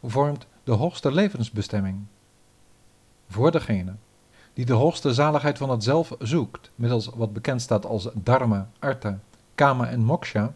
vormt 0.04 0.46
de 0.64 0.72
hoogste 0.72 1.12
levensbestemming. 1.12 2.06
Voor 3.30 3.52
degene 3.52 3.94
die 4.60 4.68
de 4.68 4.74
hoogste 4.74 5.14
zaligheid 5.14 5.58
van 5.58 5.70
het 5.70 5.84
zelf 5.84 6.16
zoekt, 6.20 6.70
middels 6.76 7.10
wat 7.16 7.34
bekend 7.34 7.62
staat 7.62 7.86
als 7.86 8.10
dharma, 8.14 8.70
artha, 8.80 9.20
kama 9.56 9.90
en 9.90 10.04
moksha, 10.04 10.54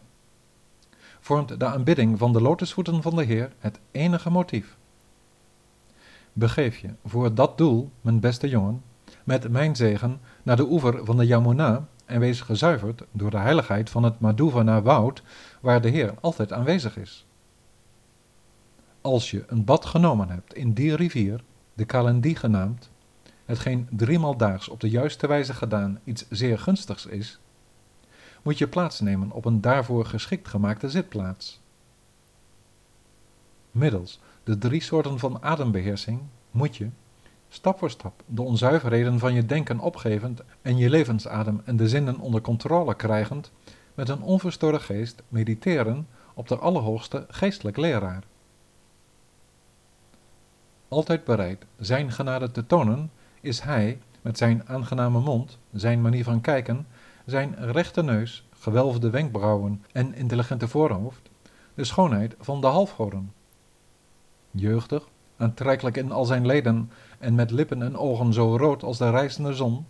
vormt 1.19 1.59
de 1.59 1.65
aanbidding 1.65 2.17
van 2.17 2.33
de 2.33 2.41
lotusvoeten 2.41 3.01
van 3.01 3.15
de 3.15 3.23
Heer 3.23 3.51
het 3.59 3.79
enige 3.91 4.29
motief. 4.29 4.75
Begeef 6.33 6.77
je 6.77 6.89
voor 7.05 7.33
dat 7.33 7.57
doel, 7.57 7.91
mijn 8.01 8.19
beste 8.19 8.49
jongen, 8.49 8.83
met 9.23 9.49
mijn 9.49 9.75
zegen 9.75 10.19
naar 10.43 10.55
de 10.55 10.69
oever 10.69 11.05
van 11.05 11.17
de 11.17 11.25
Yamuna 11.25 11.87
en 12.05 12.19
wees 12.19 12.41
gezuiverd 12.41 13.03
door 13.11 13.31
de 13.31 13.37
heiligheid 13.37 13.89
van 13.89 14.03
het 14.03 14.19
Madhuvana 14.19 14.81
woud, 14.81 15.23
waar 15.59 15.81
de 15.81 15.89
Heer 15.89 16.13
altijd 16.21 16.53
aanwezig 16.53 16.97
is. 16.97 17.25
Als 19.01 19.31
je 19.31 19.43
een 19.47 19.63
bad 19.63 19.85
genomen 19.85 20.29
hebt 20.29 20.53
in 20.53 20.73
die 20.73 20.95
rivier, 20.95 21.43
de 21.73 21.85
Kalendi 21.85 22.35
genaamd, 22.35 22.91
hetgeen 23.45 23.87
driemaal 23.91 24.37
daags 24.37 24.69
op 24.69 24.79
de 24.79 24.89
juiste 24.89 25.27
wijze 25.27 25.53
gedaan 25.53 25.99
iets 26.03 26.25
zeer 26.29 26.59
gunstigs 26.59 27.05
is, 27.05 27.39
moet 28.41 28.57
je 28.57 28.67
plaatsnemen 28.67 29.31
op 29.31 29.45
een 29.45 29.61
daarvoor 29.61 30.05
geschikt 30.05 30.47
gemaakte 30.47 30.89
zitplaats. 30.89 31.59
Middels 33.71 34.19
de 34.43 34.57
drie 34.57 34.81
soorten 34.81 35.19
van 35.19 35.41
adembeheersing 35.41 36.21
moet 36.51 36.75
je, 36.75 36.89
stap 37.49 37.77
voor 37.79 37.89
stap, 37.89 38.23
de 38.25 38.41
onzuiverheden 38.41 39.19
van 39.19 39.33
je 39.33 39.45
denken 39.45 39.79
opgevend 39.79 40.41
en 40.61 40.77
je 40.77 40.89
levensadem 40.89 41.61
en 41.65 41.77
de 41.77 41.89
zinnen 41.89 42.19
onder 42.19 42.41
controle 42.41 42.95
krijgend, 42.95 43.51
met 43.93 44.09
een 44.09 44.21
onverstoorde 44.21 44.79
geest 44.79 45.23
mediteren 45.27 46.07
op 46.33 46.47
de 46.47 46.57
allerhoogste 46.57 47.25
geestelijk 47.29 47.77
leraar. 47.77 48.23
Altijd 50.87 51.23
bereid 51.23 51.65
zijn 51.79 52.11
genade 52.11 52.51
te 52.51 52.65
tonen, 52.65 53.11
is 53.43 53.59
hij 53.59 53.99
met 54.21 54.37
zijn 54.37 54.67
aangename 54.67 55.19
mond, 55.19 55.57
zijn 55.71 56.01
manier 56.01 56.23
van 56.23 56.41
kijken, 56.41 56.87
zijn 57.25 57.55
rechte 57.71 58.03
neus, 58.03 58.43
gewelfde 58.59 59.09
wenkbrauwen 59.09 59.83
en 59.91 60.15
intelligente 60.15 60.67
voorhoofd, 60.67 61.29
de 61.73 61.83
schoonheid 61.83 62.35
van 62.39 62.61
de 62.61 62.67
halfgoden. 62.67 63.33
Jeugdig, 64.51 65.07
aantrekkelijk 65.37 65.97
in 65.97 66.11
al 66.11 66.25
zijn 66.25 66.45
leden 66.45 66.91
en 67.19 67.35
met 67.35 67.51
lippen 67.51 67.81
en 67.81 67.97
ogen 67.97 68.33
zo 68.33 68.57
rood 68.57 68.83
als 68.83 68.97
de 68.97 69.09
rijzende 69.09 69.53
zon, 69.53 69.85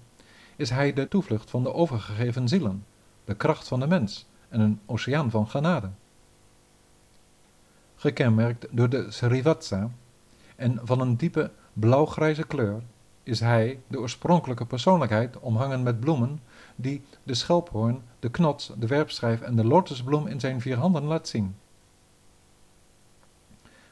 is 0.55 0.69
hij 0.69 0.93
de 0.93 1.07
toevlucht 1.07 1.50
van 1.50 1.63
de 1.63 1.74
overgegeven 1.74 2.48
zielen, 2.48 2.86
de 3.25 3.36
kracht 3.36 3.67
van 3.67 3.79
de 3.79 3.88
mens 3.88 4.25
en 4.50 4.60
een 4.60 4.79
oceaan 4.86 5.29
van 5.29 5.48
genade. 5.48 5.89
Gekenmerkt 7.95 8.67
door 8.72 8.89
de 8.89 9.12
Srivatsa 9.12 9.89
en 10.55 10.79
van 10.83 11.00
een 11.00 11.15
diepe 11.15 11.51
blauwgrijze 11.74 12.43
kleur, 12.43 12.81
is 13.24 13.39
hij 13.39 13.80
de 13.88 14.00
oorspronkelijke 14.00 14.65
persoonlijkheid 14.65 15.39
omhangen 15.39 15.84
met 15.84 16.00
bloemen 16.00 16.42
die 16.75 17.06
de 17.24 17.34
schelphoorn, 17.34 18.01
de 18.20 18.30
knots, 18.30 18.72
de 18.77 18.88
werpschijf 18.88 19.42
en 19.42 19.56
de 19.56 19.65
lotusbloem 19.65 20.27
in 20.27 20.39
zijn 20.39 20.62
vier 20.62 20.77
handen 20.77 21.03
laat 21.03 21.27
zien. 21.27 21.56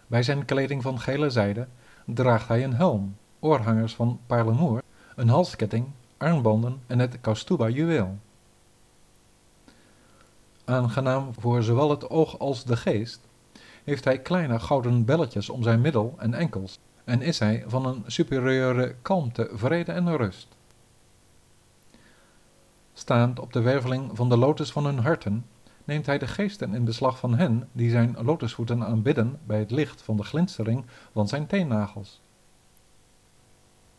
Bij 0.07 0.23
zijn 0.23 0.45
kleding 0.45 0.81
van 0.81 0.99
gele 0.99 1.29
zijde 1.29 1.67
draagt 2.05 2.47
hij 2.47 2.63
een 2.63 2.73
helm, 2.73 3.15
oorhangers 3.39 3.95
van 3.95 4.19
parlemoer, 4.27 4.81
een 5.15 5.29
halsketting, 5.29 5.85
armbanden 6.17 6.81
en 6.87 6.99
het 6.99 7.21
Kaustuba 7.21 7.69
juweel. 7.69 8.17
Aangenaam 10.65 11.33
voor 11.39 11.63
zowel 11.63 11.89
het 11.89 12.09
oog 12.09 12.39
als 12.39 12.63
de 12.63 12.77
geest, 12.77 13.19
heeft 13.83 14.03
hij 14.03 14.19
kleine 14.19 14.59
gouden 14.59 15.05
belletjes 15.05 15.49
om 15.49 15.63
zijn 15.63 15.81
middel 15.81 16.15
en 16.17 16.33
enkels 16.33 16.79
en 17.03 17.21
is 17.21 17.39
hij 17.39 17.63
van 17.67 17.85
een 17.85 18.03
superieure 18.07 18.95
kalmte, 19.01 19.49
vrede 19.53 19.91
en 19.91 20.17
rust. 20.17 20.47
Staand 22.93 23.39
op 23.39 23.53
de 23.53 23.61
werveling 23.61 24.11
van 24.13 24.29
de 24.29 24.37
lotus 24.37 24.71
van 24.71 24.85
hun 24.85 24.99
harten, 24.99 25.45
neemt 25.83 26.05
hij 26.05 26.17
de 26.17 26.27
geesten 26.27 26.73
in 26.73 26.83
beslag 26.83 27.19
van 27.19 27.37
hen 27.37 27.69
die 27.71 27.89
zijn 27.89 28.15
lotusvoeten 28.21 28.83
aanbidden 28.83 29.39
bij 29.45 29.59
het 29.59 29.71
licht 29.71 30.01
van 30.01 30.17
de 30.17 30.23
glinstering 30.23 30.85
van 31.11 31.27
zijn 31.27 31.47
teennagels. 31.47 32.21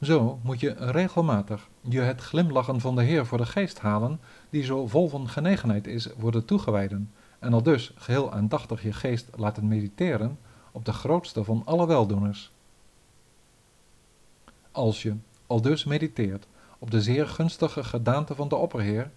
Zo 0.00 0.38
moet 0.42 0.60
je 0.60 0.74
regelmatig 0.78 1.68
je 1.80 2.00
het 2.00 2.20
glimlachen 2.20 2.80
van 2.80 2.96
de 2.96 3.02
Heer 3.02 3.26
voor 3.26 3.38
de 3.38 3.46
geest 3.46 3.78
halen, 3.78 4.20
die 4.50 4.64
zo 4.64 4.86
vol 4.86 5.08
van 5.08 5.28
genegenheid 5.28 5.86
is 5.86 6.08
voor 6.18 6.32
de 6.32 6.44
toegewijden, 6.44 7.12
en 7.38 7.52
al 7.52 7.62
dus 7.62 7.92
geheel 7.96 8.32
aandachtig 8.32 8.82
je 8.82 8.92
geest 8.92 9.28
laten 9.36 9.68
mediteren 9.68 10.38
op 10.72 10.84
de 10.84 10.92
grootste 10.92 11.44
van 11.44 11.62
alle 11.64 11.86
weldoeners. 11.86 12.50
Als 14.72 15.02
je 15.02 15.14
al 15.46 15.60
dus 15.60 15.84
mediteert 15.84 16.46
op 16.78 16.90
de 16.90 17.02
zeer 17.02 17.28
gunstige 17.28 17.84
gedaante 17.84 18.34
van 18.34 18.48
de 18.48 18.56
opperheer, 18.56 19.10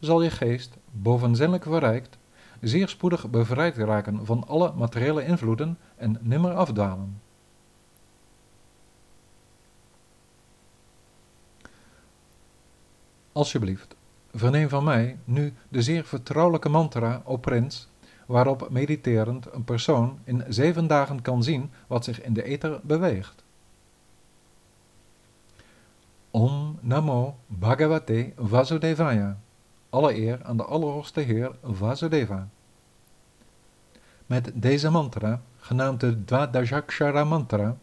zal 0.00 0.22
je 0.22 0.30
geest, 0.30 0.76
bovenzinnelijk 0.90 1.64
verrijkt, 1.64 2.16
zeer 2.60 2.88
spoedig 2.88 3.30
bevrijd 3.30 3.76
raken 3.76 4.26
van 4.26 4.46
alle 4.46 4.72
materiële 4.76 5.24
invloeden 5.24 5.78
en 5.96 6.18
nimmer 6.20 6.54
afdwalen. 6.54 7.20
Alsjeblieft, 13.32 13.94
verneem 14.34 14.68
van 14.68 14.84
mij 14.84 15.18
nu 15.24 15.54
de 15.68 15.82
zeer 15.82 16.04
vertrouwelijke 16.04 16.68
mantra, 16.68 17.22
o 17.24 17.36
prins, 17.36 17.88
waarop 18.26 18.70
mediterend 18.70 19.52
een 19.52 19.64
persoon 19.64 20.18
in 20.24 20.44
zeven 20.48 20.86
dagen 20.86 21.22
kan 21.22 21.42
zien 21.42 21.70
wat 21.86 22.04
zich 22.04 22.22
in 22.22 22.32
de 22.32 22.42
ether 22.42 22.80
beweegt. 22.82 23.42
Om 26.34 26.78
Namo 26.80 27.36
Bhagavate 27.46 28.32
Vasudevaya. 28.36 29.36
Alle 29.90 30.16
eer 30.16 30.40
aan 30.42 30.56
de 30.56 30.64
Allerhoogste 30.64 31.20
Heer 31.20 31.50
Vasudeva. 31.62 32.48
Met 34.26 34.50
deze 34.54 34.90
mantra, 34.90 35.40
genaamd 35.60 36.00
de 36.00 36.24
Dvadajakshara 36.24 37.24
mantra, 37.24 37.76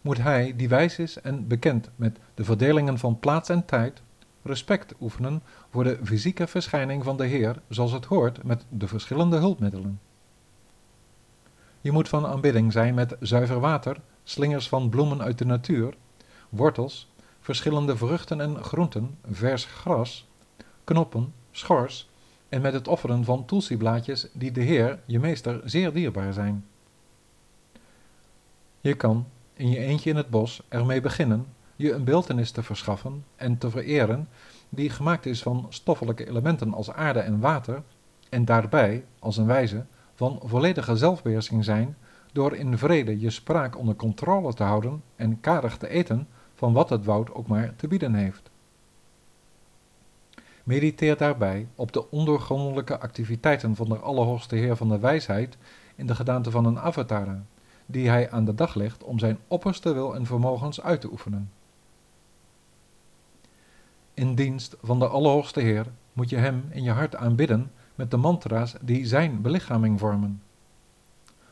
moet 0.00 0.18
hij, 0.18 0.54
die 0.56 0.68
wijs 0.68 0.98
is 0.98 1.20
en 1.20 1.46
bekend 1.46 1.90
met 1.96 2.18
de 2.34 2.44
verdelingen 2.44 2.98
van 2.98 3.18
plaats 3.18 3.48
en 3.48 3.64
tijd, 3.64 4.00
respect 4.42 4.94
oefenen 5.00 5.42
voor 5.70 5.84
de 5.84 5.98
fysieke 6.04 6.46
verschijning 6.46 7.04
van 7.04 7.16
de 7.16 7.26
Heer, 7.26 7.60
zoals 7.68 7.92
het 7.92 8.04
hoort 8.04 8.42
met 8.42 8.64
de 8.68 8.88
verschillende 8.88 9.36
hulpmiddelen. 9.36 10.00
Je 11.80 11.92
moet 11.92 12.08
van 12.08 12.26
aanbidding 12.26 12.72
zijn 12.72 12.94
met 12.94 13.16
zuiver 13.20 13.60
water, 13.60 13.96
slingers 14.24 14.68
van 14.68 14.88
bloemen 14.88 15.22
uit 15.22 15.38
de 15.38 15.46
natuur, 15.46 15.94
wortels, 16.48 17.12
verschillende 17.44 17.96
vruchten 17.96 18.40
en 18.40 18.64
groenten, 18.64 19.18
vers 19.30 19.64
gras, 19.64 20.26
knoppen, 20.84 21.32
schors 21.52 22.08
en 22.48 22.60
met 22.60 22.72
het 22.72 22.88
offeren 22.88 23.24
van 23.24 23.44
tulsi-blaadjes 23.44 24.26
die 24.32 24.52
de 24.52 24.60
Heer, 24.60 24.98
je 25.04 25.18
meester, 25.18 25.60
zeer 25.64 25.92
dierbaar 25.92 26.32
zijn. 26.32 26.64
Je 28.80 28.94
kan, 28.94 29.26
in 29.54 29.70
je 29.70 29.78
eentje 29.78 30.10
in 30.10 30.16
het 30.16 30.30
bos, 30.30 30.62
ermee 30.68 31.00
beginnen 31.00 31.46
je 31.76 31.92
een 31.92 32.04
beeltenis 32.04 32.50
te 32.50 32.62
verschaffen 32.62 33.24
en 33.36 33.58
te 33.58 33.70
vereren 33.70 34.28
die 34.68 34.90
gemaakt 34.90 35.26
is 35.26 35.42
van 35.42 35.66
stoffelijke 35.68 36.28
elementen 36.28 36.74
als 36.74 36.90
aarde 36.90 37.20
en 37.20 37.40
water 37.40 37.82
en 38.28 38.44
daarbij, 38.44 39.04
als 39.18 39.36
een 39.36 39.46
wijze, 39.46 39.84
van 40.14 40.40
volledige 40.44 40.96
zelfbeheersing 40.96 41.64
zijn 41.64 41.96
door 42.32 42.56
in 42.56 42.78
vrede 42.78 43.20
je 43.20 43.30
spraak 43.30 43.78
onder 43.78 43.94
controle 43.94 44.54
te 44.54 44.62
houden 44.62 45.02
en 45.16 45.40
karig 45.40 45.76
te 45.76 45.88
eten 45.88 46.28
van 46.64 46.72
wat 46.72 46.90
het 46.90 47.04
woud 47.04 47.34
ook 47.34 47.46
maar 47.46 47.76
te 47.76 47.88
bieden 47.88 48.14
heeft. 48.14 48.50
Mediteer 50.62 51.16
daarbij 51.16 51.66
op 51.74 51.92
de 51.92 52.10
ondoorgrondelijke 52.10 52.98
activiteiten 52.98 53.76
van 53.76 53.88
de 53.88 53.96
Allerhoogste 53.96 54.56
Heer 54.56 54.76
van 54.76 54.88
de 54.88 54.98
Wijsheid 54.98 55.56
in 55.94 56.06
de 56.06 56.14
gedaante 56.14 56.50
van 56.50 56.64
een 56.64 56.78
avatar, 56.78 57.38
die 57.86 58.08
hij 58.08 58.30
aan 58.30 58.44
de 58.44 58.54
dag 58.54 58.74
legt 58.74 59.02
om 59.02 59.18
zijn 59.18 59.38
opperste 59.48 59.92
wil 59.92 60.14
en 60.14 60.26
vermogens 60.26 60.80
uit 60.80 61.00
te 61.00 61.10
oefenen. 61.10 61.50
In 64.14 64.34
dienst 64.34 64.76
van 64.82 64.98
de 64.98 65.08
Allerhoogste 65.08 65.60
Heer 65.60 65.86
moet 66.12 66.30
je 66.30 66.36
hem 66.36 66.64
in 66.70 66.82
je 66.82 66.90
hart 66.90 67.16
aanbidden 67.16 67.70
met 67.94 68.10
de 68.10 68.16
mantra's 68.16 68.74
die 68.80 69.06
zijn 69.06 69.40
belichaming 69.40 69.98
vormen. 69.98 70.42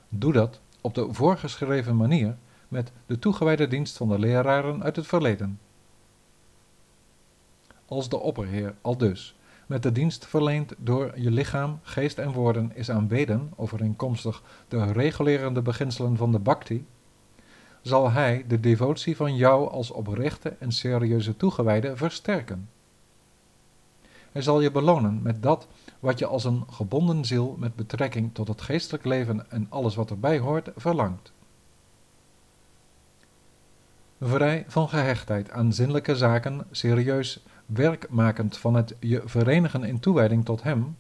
Doe 0.08 0.32
dat 0.32 0.60
op 0.80 0.94
de 0.94 1.08
voorgeschreven 1.10 1.96
manier 1.96 2.36
met 2.72 2.92
de 3.06 3.18
toegewijde 3.18 3.68
dienst 3.68 3.96
van 3.96 4.08
de 4.08 4.18
leraren 4.18 4.82
uit 4.82 4.96
het 4.96 5.06
verleden. 5.06 5.58
Als 7.86 8.08
de 8.08 8.18
opperheer 8.18 8.74
al 8.80 8.96
dus 8.96 9.34
met 9.66 9.82
de 9.82 9.92
dienst 9.92 10.26
verleend 10.26 10.72
door 10.76 11.12
je 11.16 11.30
lichaam, 11.30 11.80
geest 11.82 12.18
en 12.18 12.32
woorden 12.32 12.70
is 12.74 12.90
aanbeden, 12.90 13.52
overeenkomstig 13.56 14.42
de 14.68 14.92
regulerende 14.92 15.62
beginselen 15.62 16.16
van 16.16 16.32
de 16.32 16.38
bhakti, 16.38 16.86
zal 17.82 18.10
hij 18.10 18.44
de 18.48 18.60
devotie 18.60 19.16
van 19.16 19.36
jou 19.36 19.70
als 19.70 19.90
oprechte 19.90 20.56
en 20.58 20.72
serieuze 20.72 21.36
toegewijde 21.36 21.96
versterken. 21.96 22.68
Hij 24.32 24.42
zal 24.42 24.60
je 24.60 24.70
belonen 24.70 25.22
met 25.22 25.42
dat 25.42 25.66
wat 26.00 26.18
je 26.18 26.26
als 26.26 26.44
een 26.44 26.64
gebonden 26.70 27.24
ziel 27.24 27.56
met 27.58 27.76
betrekking 27.76 28.34
tot 28.34 28.48
het 28.48 28.60
geestelijk 28.60 29.04
leven 29.04 29.50
en 29.50 29.66
alles 29.68 29.94
wat 29.94 30.10
erbij 30.10 30.38
hoort 30.38 30.70
verlangt. 30.76 31.32
Vrij 34.24 34.64
van 34.68 34.88
gehechtheid 34.88 35.50
aan 35.50 35.72
zinnelijke 35.72 36.16
zaken, 36.16 36.66
serieus 36.70 37.40
werkmakend 37.66 38.56
van 38.56 38.74
het 38.74 38.94
je 39.00 39.22
verenigen 39.24 39.84
in 39.84 40.00
toewijding 40.00 40.44
tot 40.44 40.62
Hem, 40.62 40.96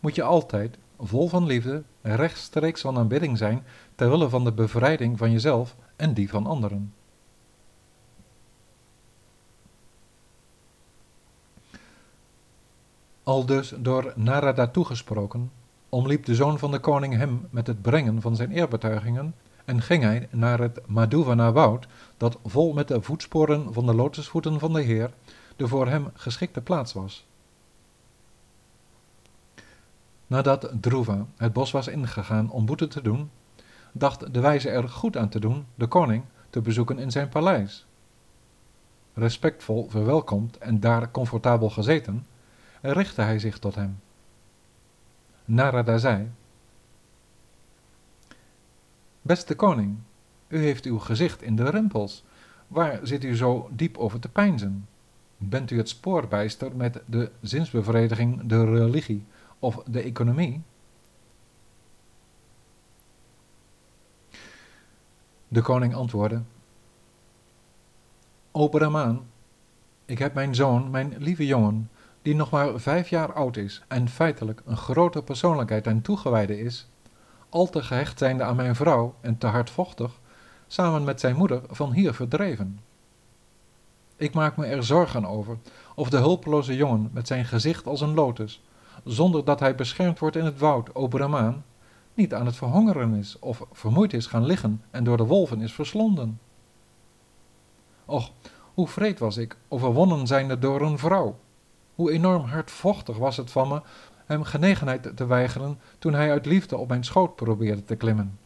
moet 0.00 0.14
je 0.14 0.22
altijd, 0.22 0.76
vol 0.98 1.28
van 1.28 1.46
liefde, 1.46 1.82
rechtstreeks 2.02 2.80
van 2.80 2.98
aanbidding 2.98 3.38
zijn 3.38 3.64
ter 3.94 4.10
wille 4.10 4.28
van 4.28 4.44
de 4.44 4.52
bevrijding 4.52 5.18
van 5.18 5.30
jezelf 5.30 5.76
en 5.96 6.14
die 6.14 6.30
van 6.30 6.46
anderen. 6.46 6.92
Al 13.22 13.46
dus 13.46 13.74
door 13.76 14.12
Narada 14.16 14.66
toegesproken, 14.66 15.50
omliep 15.88 16.24
de 16.24 16.34
zoon 16.34 16.58
van 16.58 16.70
de 16.70 16.78
koning 16.78 17.14
hem 17.14 17.46
met 17.50 17.66
het 17.66 17.82
brengen 17.82 18.20
van 18.20 18.36
zijn 18.36 18.50
eerbetuigingen 18.50 19.34
en 19.68 19.82
ging 19.82 20.02
hij 20.02 20.28
naar 20.30 20.58
het 20.58 20.80
Madhuvana-woud, 20.86 21.86
dat 22.16 22.38
vol 22.44 22.72
met 22.72 22.88
de 22.88 23.02
voetsporen 23.02 23.72
van 23.72 23.86
de 23.86 23.94
lotusvoeten 23.94 24.58
van 24.58 24.72
de 24.72 24.82
Heer, 24.82 25.10
de 25.56 25.68
voor 25.68 25.88
hem 25.88 26.10
geschikte 26.14 26.60
plaats 26.60 26.92
was. 26.92 27.26
Nadat 30.26 30.70
Dhruva 30.80 31.26
het 31.36 31.52
bos 31.52 31.70
was 31.70 31.88
ingegaan 31.88 32.50
om 32.50 32.66
boete 32.66 32.88
te 32.88 33.02
doen, 33.02 33.30
dacht 33.92 34.34
de 34.34 34.40
wijze 34.40 34.68
er 34.68 34.88
goed 34.88 35.16
aan 35.16 35.28
te 35.28 35.40
doen 35.40 35.66
de 35.74 35.86
koning 35.86 36.24
te 36.50 36.60
bezoeken 36.60 36.98
in 36.98 37.10
zijn 37.10 37.28
paleis. 37.28 37.86
Respectvol 39.14 39.88
verwelkomd 39.90 40.58
en 40.58 40.80
daar 40.80 41.10
comfortabel 41.10 41.70
gezeten, 41.70 42.26
richtte 42.80 43.22
hij 43.22 43.38
zich 43.38 43.58
tot 43.58 43.74
hem. 43.74 44.00
Narada 45.44 45.98
zei, 45.98 46.30
Beste 49.28 49.54
koning, 49.54 49.96
u 50.48 50.58
heeft 50.58 50.84
uw 50.84 50.98
gezicht 50.98 51.42
in 51.42 51.56
de 51.56 51.70
rimpels. 51.70 52.24
Waar 52.66 53.00
zit 53.02 53.24
u 53.24 53.36
zo 53.36 53.68
diep 53.72 53.96
over 53.96 54.20
te 54.20 54.28
peinzen? 54.28 54.88
Bent 55.36 55.70
u 55.70 55.76
het 55.76 55.88
spoorbijster 55.88 56.76
met 56.76 57.00
de 57.06 57.30
zinsbevrediging, 57.40 58.40
de 58.46 58.64
religie 58.64 59.24
of 59.58 59.82
de 59.86 60.00
economie? 60.00 60.60
De 65.48 65.62
koning 65.62 65.94
antwoordde, 65.94 66.40
O 68.50 68.68
Brahmaan, 68.68 69.26
ik 70.04 70.18
heb 70.18 70.34
mijn 70.34 70.54
zoon, 70.54 70.90
mijn 70.90 71.14
lieve 71.18 71.46
jongen, 71.46 71.90
die 72.22 72.34
nog 72.34 72.50
maar 72.50 72.80
vijf 72.80 73.08
jaar 73.08 73.32
oud 73.32 73.56
is 73.56 73.82
en 73.88 74.08
feitelijk 74.08 74.62
een 74.64 74.76
grote 74.76 75.22
persoonlijkheid 75.22 75.86
en 75.86 76.02
toegewijde 76.02 76.60
is, 76.60 76.86
al 77.48 77.70
te 77.70 77.82
gehecht 77.82 78.18
zijnde 78.18 78.42
aan 78.42 78.56
mijn 78.56 78.74
vrouw 78.74 79.14
en 79.20 79.38
te 79.38 79.46
hardvochtig, 79.46 80.12
samen 80.66 81.04
met 81.04 81.20
zijn 81.20 81.36
moeder 81.36 81.62
van 81.70 81.92
hier 81.92 82.14
verdreven. 82.14 82.80
Ik 84.16 84.34
maak 84.34 84.56
me 84.56 84.66
er 84.66 84.84
zorgen 84.84 85.26
over 85.26 85.56
of 85.94 86.10
de 86.10 86.16
hulpeloze 86.16 86.76
jongen 86.76 87.10
met 87.12 87.26
zijn 87.26 87.44
gezicht 87.44 87.86
als 87.86 88.00
een 88.00 88.14
lotus, 88.14 88.60
zonder 89.04 89.44
dat 89.44 89.60
hij 89.60 89.74
beschermd 89.74 90.18
wordt 90.18 90.36
in 90.36 90.44
het 90.44 90.58
woud, 90.58 90.94
o 90.94 91.06
Brahmaan, 91.06 91.64
niet 92.14 92.34
aan 92.34 92.46
het 92.46 92.56
verhongeren 92.56 93.14
is 93.14 93.38
of 93.38 93.62
vermoeid 93.72 94.12
is 94.12 94.26
gaan 94.26 94.44
liggen 94.44 94.82
en 94.90 95.04
door 95.04 95.16
de 95.16 95.24
wolven 95.24 95.60
is 95.60 95.72
verslonden. 95.72 96.40
Och, 98.04 98.30
hoe 98.74 98.88
vreed 98.88 99.18
was 99.18 99.36
ik, 99.36 99.56
overwonnen 99.68 100.26
zijnde 100.26 100.58
door 100.58 100.80
een 100.80 100.98
vrouw. 100.98 101.38
Hoe 101.94 102.12
enorm 102.12 102.44
hardvochtig 102.44 103.16
was 103.16 103.36
het 103.36 103.50
van 103.50 103.68
me 103.68 103.80
hem 104.28 104.44
genegenheid 104.44 105.16
te 105.16 105.26
weigeren 105.26 105.78
toen 105.98 106.14
hij 106.14 106.30
uit 106.30 106.46
liefde 106.46 106.76
op 106.76 106.88
mijn 106.88 107.04
schoot 107.04 107.36
probeerde 107.36 107.84
te 107.84 107.96
klimmen. 107.96 108.38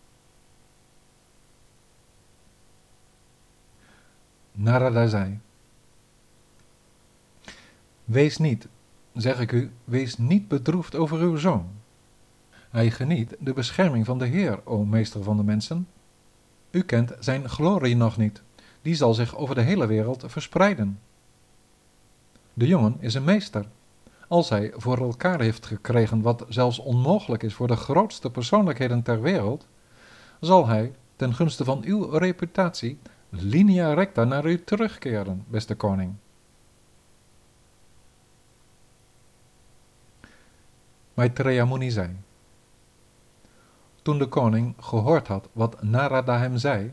Narada 4.53 5.07
zei, 5.07 5.39
Wees 8.05 8.37
niet, 8.37 8.67
zeg 9.15 9.41
ik 9.41 9.53
u, 9.53 9.71
wees 9.85 10.19
niet 10.19 10.49
bedroefd 10.49 10.95
over 10.95 11.19
uw 11.19 11.37
zoon. 11.37 11.67
Hij 12.71 12.91
geniet 12.91 13.37
de 13.39 13.53
bescherming 13.53 14.05
van 14.05 14.19
de 14.19 14.27
Heer, 14.27 14.61
o 14.65 14.85
meester 14.85 15.23
van 15.23 15.37
de 15.37 15.43
mensen. 15.43 15.89
U 16.71 16.83
kent 16.83 17.13
zijn 17.21 17.49
glorie 17.49 17.97
nog 17.97 18.17
niet, 18.17 18.43
die 18.83 18.95
zal 18.95 19.15
zich 19.15 19.37
over 19.37 19.55
de 19.55 19.61
hele 19.61 19.87
wereld 19.87 20.25
verspreiden. 20.27 20.99
De 22.55 22.67
jongen 22.67 22.97
is 22.99 23.15
een 23.15 23.25
meester. 23.25 23.67
Als 24.33 24.49
hij 24.49 24.73
voor 24.77 24.99
elkaar 24.99 25.41
heeft 25.41 25.67
gekregen 25.67 26.23
wat 26.23 26.45
zelfs 26.49 26.79
onmogelijk 26.79 27.43
is 27.43 27.55
voor 27.55 27.67
de 27.67 27.77
grootste 27.77 28.31
persoonlijkheden 28.31 29.03
ter 29.03 29.21
wereld, 29.21 29.67
zal 30.41 30.67
hij, 30.67 30.93
ten 31.17 31.35
gunste 31.35 31.65
van 31.65 31.83
uw 31.85 32.05
reputatie, 32.05 32.99
linea 33.29 33.93
recta 33.95 34.25
naar 34.25 34.47
u 34.47 34.65
terugkeren, 34.65 35.45
beste 35.49 35.75
koning. 35.75 36.15
Maitreya 41.15 41.65
Muni 41.65 41.91
zei. 41.91 42.17
Toen 44.03 44.19
de 44.19 44.27
koning 44.27 44.75
gehoord 44.81 45.27
had 45.27 45.49
wat 45.53 45.83
Narada 45.83 46.39
hem 46.39 46.57
zei, 46.57 46.93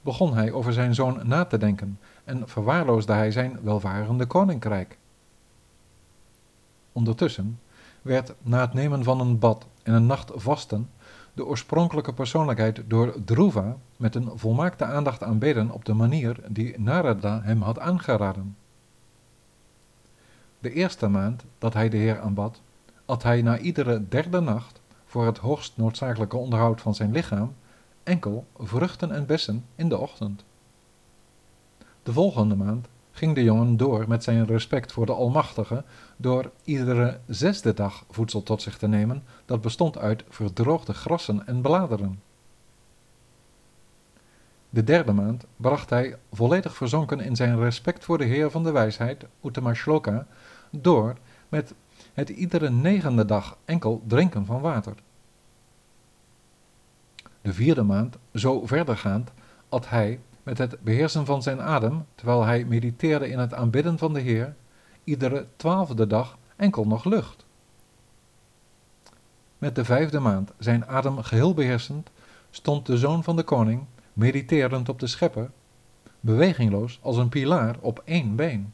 begon 0.00 0.34
hij 0.34 0.52
over 0.52 0.72
zijn 0.72 0.94
zoon 0.94 1.20
na 1.22 1.44
te 1.44 1.58
denken 1.58 1.98
en 2.24 2.48
verwaarloosde 2.48 3.12
hij 3.12 3.30
zijn 3.30 3.58
welvarende 3.62 4.26
koninkrijk. 4.26 4.98
Ondertussen 6.96 7.60
werd 8.02 8.32
na 8.42 8.60
het 8.60 8.72
nemen 8.72 9.04
van 9.04 9.20
een 9.20 9.38
bad 9.38 9.66
en 9.82 9.94
een 9.94 10.06
nacht 10.06 10.30
vasten 10.34 10.90
de 11.32 11.46
oorspronkelijke 11.46 12.12
persoonlijkheid 12.12 12.82
door 12.86 13.14
Dhruva 13.24 13.76
met 13.96 14.14
een 14.14 14.30
volmaakte 14.34 14.84
aandacht 14.84 15.22
aanbeden 15.22 15.70
op 15.70 15.84
de 15.84 15.92
manier 15.92 16.36
die 16.48 16.80
Narada 16.80 17.40
hem 17.42 17.62
had 17.62 17.78
aangeraden. 17.78 18.56
De 20.58 20.72
eerste 20.72 21.08
maand 21.08 21.42
dat 21.58 21.74
hij 21.74 21.88
de 21.88 21.96
Heer 21.96 22.20
aanbad, 22.20 22.60
at 23.04 23.22
hij 23.22 23.42
na 23.42 23.58
iedere 23.58 24.08
derde 24.08 24.40
nacht 24.40 24.80
voor 25.06 25.26
het 25.26 25.38
hoogst 25.38 25.72
noodzakelijke 25.74 26.36
onderhoud 26.36 26.80
van 26.80 26.94
zijn 26.94 27.12
lichaam 27.12 27.54
enkel 28.02 28.46
vruchten 28.58 29.12
en 29.12 29.26
bessen 29.26 29.64
in 29.74 29.88
de 29.88 29.98
ochtend. 29.98 30.44
De 32.02 32.12
volgende 32.12 32.56
maand 32.56 32.86
ging 33.16 33.34
de 33.34 33.42
jongen 33.42 33.76
door 33.76 34.04
met 34.08 34.24
zijn 34.24 34.46
respect 34.46 34.92
voor 34.92 35.06
de 35.06 35.12
Almachtige 35.12 35.84
door 36.16 36.50
iedere 36.64 37.18
zesde 37.26 37.74
dag 37.74 38.04
voedsel 38.10 38.42
tot 38.42 38.62
zich 38.62 38.78
te 38.78 38.88
nemen 38.88 39.22
dat 39.44 39.60
bestond 39.60 39.98
uit 39.98 40.24
verdroogde 40.28 40.94
grassen 40.94 41.46
en 41.46 41.60
bladeren. 41.60 42.20
De 44.70 44.84
derde 44.84 45.12
maand 45.12 45.44
bracht 45.56 45.90
hij, 45.90 46.16
volledig 46.32 46.76
verzonken 46.76 47.20
in 47.20 47.36
zijn 47.36 47.58
respect 47.58 48.04
voor 48.04 48.18
de 48.18 48.24
Heer 48.24 48.50
van 48.50 48.62
de 48.62 48.70
wijsheid, 48.70 49.24
Uttama 49.44 49.74
Shloka, 49.74 50.26
door 50.70 51.16
met 51.48 51.74
het 52.14 52.28
iedere 52.28 52.70
negende 52.70 53.24
dag 53.24 53.56
enkel 53.64 54.02
drinken 54.06 54.46
van 54.46 54.60
water. 54.60 54.94
De 57.42 57.52
vierde 57.52 57.82
maand, 57.82 58.16
zo 58.34 58.66
verdergaand, 58.66 59.30
at 59.68 59.88
hij 59.88 60.18
met 60.46 60.58
het 60.58 60.80
beheersen 60.80 61.26
van 61.26 61.42
zijn 61.42 61.60
adem, 61.60 62.06
terwijl 62.14 62.44
hij 62.44 62.64
mediteerde 62.64 63.28
in 63.28 63.38
het 63.38 63.54
aanbidden 63.54 63.98
van 63.98 64.12
de 64.12 64.20
Heer, 64.20 64.54
iedere 65.04 65.46
twaalfde 65.56 66.06
dag 66.06 66.38
enkel 66.56 66.86
nog 66.86 67.04
lucht. 67.04 67.44
Met 69.58 69.74
de 69.74 69.84
vijfde 69.84 70.18
maand, 70.18 70.50
zijn 70.58 70.86
adem 70.86 71.22
geheel 71.22 71.54
beheersend, 71.54 72.08
stond 72.50 72.86
de 72.86 72.98
zoon 72.98 73.24
van 73.24 73.36
de 73.36 73.42
koning, 73.42 73.84
mediterend 74.12 74.88
op 74.88 75.00
de 75.00 75.06
schepper, 75.06 75.50
bewegingloos 76.20 76.98
als 77.02 77.16
een 77.16 77.28
pilaar 77.28 77.76
op 77.80 78.02
één 78.04 78.36
been. 78.36 78.72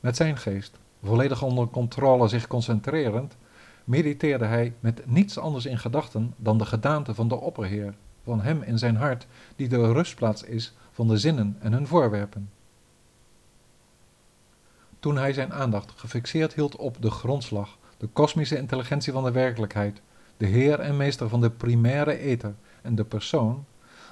Met 0.00 0.16
zijn 0.16 0.36
geest, 0.36 0.76
volledig 1.02 1.42
onder 1.42 1.66
controle 1.66 2.28
zich 2.28 2.46
concentrerend, 2.46 3.36
mediteerde 3.84 4.44
hij 4.44 4.74
met 4.80 5.06
niets 5.06 5.38
anders 5.38 5.66
in 5.66 5.78
gedachten 5.78 6.34
dan 6.36 6.58
de 6.58 6.66
gedaante 6.66 7.14
van 7.14 7.28
de 7.28 7.36
opperheer, 7.36 7.94
van 8.24 8.40
hem 8.40 8.62
in 8.62 8.78
zijn 8.78 8.96
hart, 8.96 9.26
die 9.56 9.68
de 9.68 9.92
rustplaats 9.92 10.42
is 10.42 10.72
van 10.92 11.08
de 11.08 11.18
zinnen 11.18 11.56
en 11.60 11.72
hun 11.72 11.86
voorwerpen. 11.86 12.50
Toen 15.00 15.16
hij 15.16 15.32
zijn 15.32 15.52
aandacht 15.52 15.92
gefixeerd 15.96 16.54
hield 16.54 16.76
op 16.76 16.96
de 17.00 17.10
grondslag, 17.10 17.78
de 17.96 18.06
kosmische 18.06 18.56
intelligentie 18.56 19.12
van 19.12 19.24
de 19.24 19.30
werkelijkheid, 19.30 20.00
de 20.36 20.46
Heer 20.46 20.80
en 20.80 20.96
Meester 20.96 21.28
van 21.28 21.40
de 21.40 21.50
primaire 21.50 22.18
ether 22.18 22.54
en 22.82 22.94
de 22.94 23.04
persoon, 23.04 23.64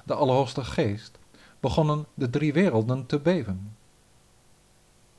de 0.03 0.13
Allerhoogste 0.13 0.63
Geest, 0.63 1.17
begonnen 1.59 2.05
de 2.13 2.29
drie 2.29 2.53
werelden 2.53 3.05
te 3.05 3.19
beven. 3.19 3.75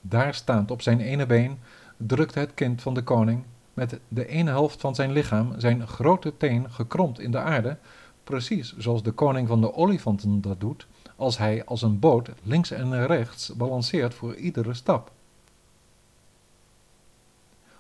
Daar 0.01 0.35
staand 0.35 0.71
op 0.71 0.83
zijn 0.83 1.01
ene 1.01 1.27
been 1.27 1.59
drukte 1.97 2.39
het 2.39 2.55
kind 2.55 2.83
van 2.83 2.95
de 2.95 3.03
koning 3.03 3.45
met 3.75 3.99
de 4.09 4.27
ene 4.27 4.51
helft 4.51 4.81
van 4.81 4.95
zijn 4.95 5.13
lichaam 5.13 5.55
zijn 5.57 5.89
grote 5.89 6.37
teen 6.37 6.71
gekromd 6.71 7.21
in 7.21 7.31
de 7.31 7.39
aarde, 7.39 7.77
precies 8.25 8.77
zoals 8.77 9.03
de 9.03 9.11
koning 9.11 9.49
van 9.49 9.61
de 9.61 9.75
olifanten 9.75 10.41
dat 10.41 10.61
doet, 10.61 10.87
als 11.17 11.39
hij 11.39 11.65
als 11.65 11.83
een 11.83 11.99
boot 11.99 12.29
links 12.43 12.71
en 12.71 13.07
rechts 13.07 13.55
balanceert 13.57 14.15
voor 14.15 14.35
iedere 14.35 14.75
stap. 14.75 15.11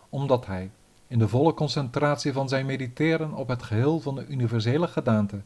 Omdat 0.08 0.46
hij, 0.46 0.70
in 1.06 1.18
de 1.18 1.28
volle 1.28 1.54
concentratie 1.54 2.32
van 2.32 2.48
zijn 2.48 2.66
mediteren 2.66 3.32
op 3.32 3.48
het 3.48 3.62
geheel 3.62 4.00
van 4.00 4.14
de 4.14 4.26
universele 4.26 4.88
gedaante, 4.88 5.40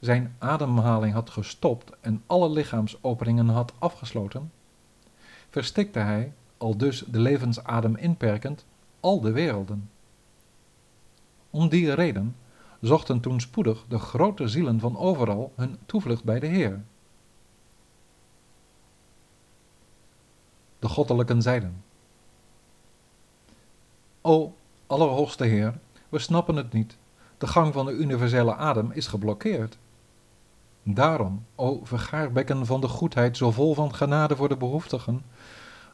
zijn 0.00 0.36
ademhaling 0.38 1.14
had 1.14 1.30
gestopt 1.30 1.90
en 2.00 2.22
alle 2.26 2.50
lichaamsopeningen 2.50 3.48
had 3.48 3.72
afgesloten, 3.78 4.52
verstikte 5.50 5.98
hij, 5.98 6.32
al 6.58 6.76
dus 6.76 7.04
de 7.06 7.18
levensadem 7.20 7.96
inperkend, 7.96 8.64
al 9.00 9.20
de 9.20 9.30
werelden. 9.30 9.90
Om 11.50 11.68
die 11.68 11.94
reden 11.94 12.34
zochten 12.82 13.20
toen 13.20 13.40
spoedig 13.40 13.84
de 13.88 13.98
grote 13.98 14.48
zielen 14.48 14.80
van 14.80 14.98
overal 14.98 15.52
hun 15.56 15.78
toevlucht 15.86 16.24
bij 16.24 16.38
de 16.38 16.46
Heer. 16.46 16.82
De 20.78 20.88
goddelijken 20.88 21.42
zeiden, 21.42 21.82
O, 24.20 24.54
Allerhoogste 24.86 25.44
Heer, 25.44 25.74
we 26.08 26.18
snappen 26.18 26.56
het 26.56 26.72
niet, 26.72 26.96
de 27.38 27.46
gang 27.46 27.72
van 27.72 27.86
de 27.86 27.92
universele 27.92 28.54
adem 28.54 28.90
is 28.90 29.06
geblokkeerd. 29.06 29.78
Daarom, 30.82 31.44
o 31.54 31.80
vergaarbekken 31.84 32.66
van 32.66 32.80
de 32.80 32.88
goedheid 32.88 33.36
zo 33.36 33.50
vol 33.50 33.74
van 33.74 33.94
genade 33.94 34.36
voor 34.36 34.48
de 34.48 34.56
behoeftigen, 34.56 35.22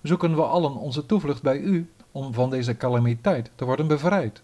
zoeken 0.02 0.34
we 0.34 0.42
allen 0.42 0.74
onze 0.74 1.06
toevlucht 1.06 1.42
bij 1.42 1.58
u 1.58 1.90
om 2.12 2.34
van 2.34 2.50
deze 2.50 2.76
calamiteit 2.76 3.50
te 3.54 3.64
worden 3.64 3.86
bevrijd. 3.86 4.42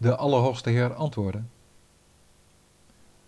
De 0.00 0.16
Allerhoogste 0.16 0.70
Heer 0.70 0.94
antwoordde, 0.94 1.42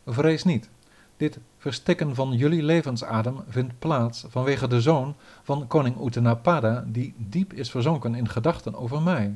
Vrees 0.06 0.44
niet, 0.44 0.68
dit 1.16 1.38
verstikken 1.58 2.14
van 2.14 2.32
jullie 2.32 2.62
levensadem 2.62 3.36
vindt 3.48 3.78
plaats 3.78 4.24
vanwege 4.28 4.68
de 4.68 4.80
zoon 4.80 5.14
van 5.42 5.66
koning 5.66 6.06
Utanapada, 6.06 6.84
die 6.86 7.14
diep 7.16 7.52
is 7.52 7.70
verzonken 7.70 8.14
in 8.14 8.28
gedachten 8.28 8.74
over 8.74 9.02
mij. 9.02 9.34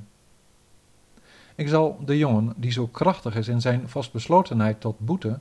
Ik 1.54 1.68
zal 1.68 1.98
de 2.04 2.18
jongen, 2.18 2.52
die 2.56 2.72
zo 2.72 2.86
krachtig 2.86 3.36
is 3.36 3.48
in 3.48 3.60
zijn 3.60 3.88
vastbeslotenheid 3.88 4.80
tot 4.80 4.98
boete, 4.98 5.38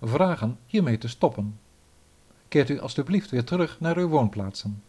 vragen 0.00 0.58
hiermee 0.66 0.98
te 0.98 1.08
stoppen. 1.08 1.58
Keert 2.48 2.68
u 2.68 2.80
alstublieft 2.80 3.30
weer 3.30 3.44
terug 3.44 3.80
naar 3.80 3.96
uw 3.96 4.08
woonplaatsen. 4.08 4.82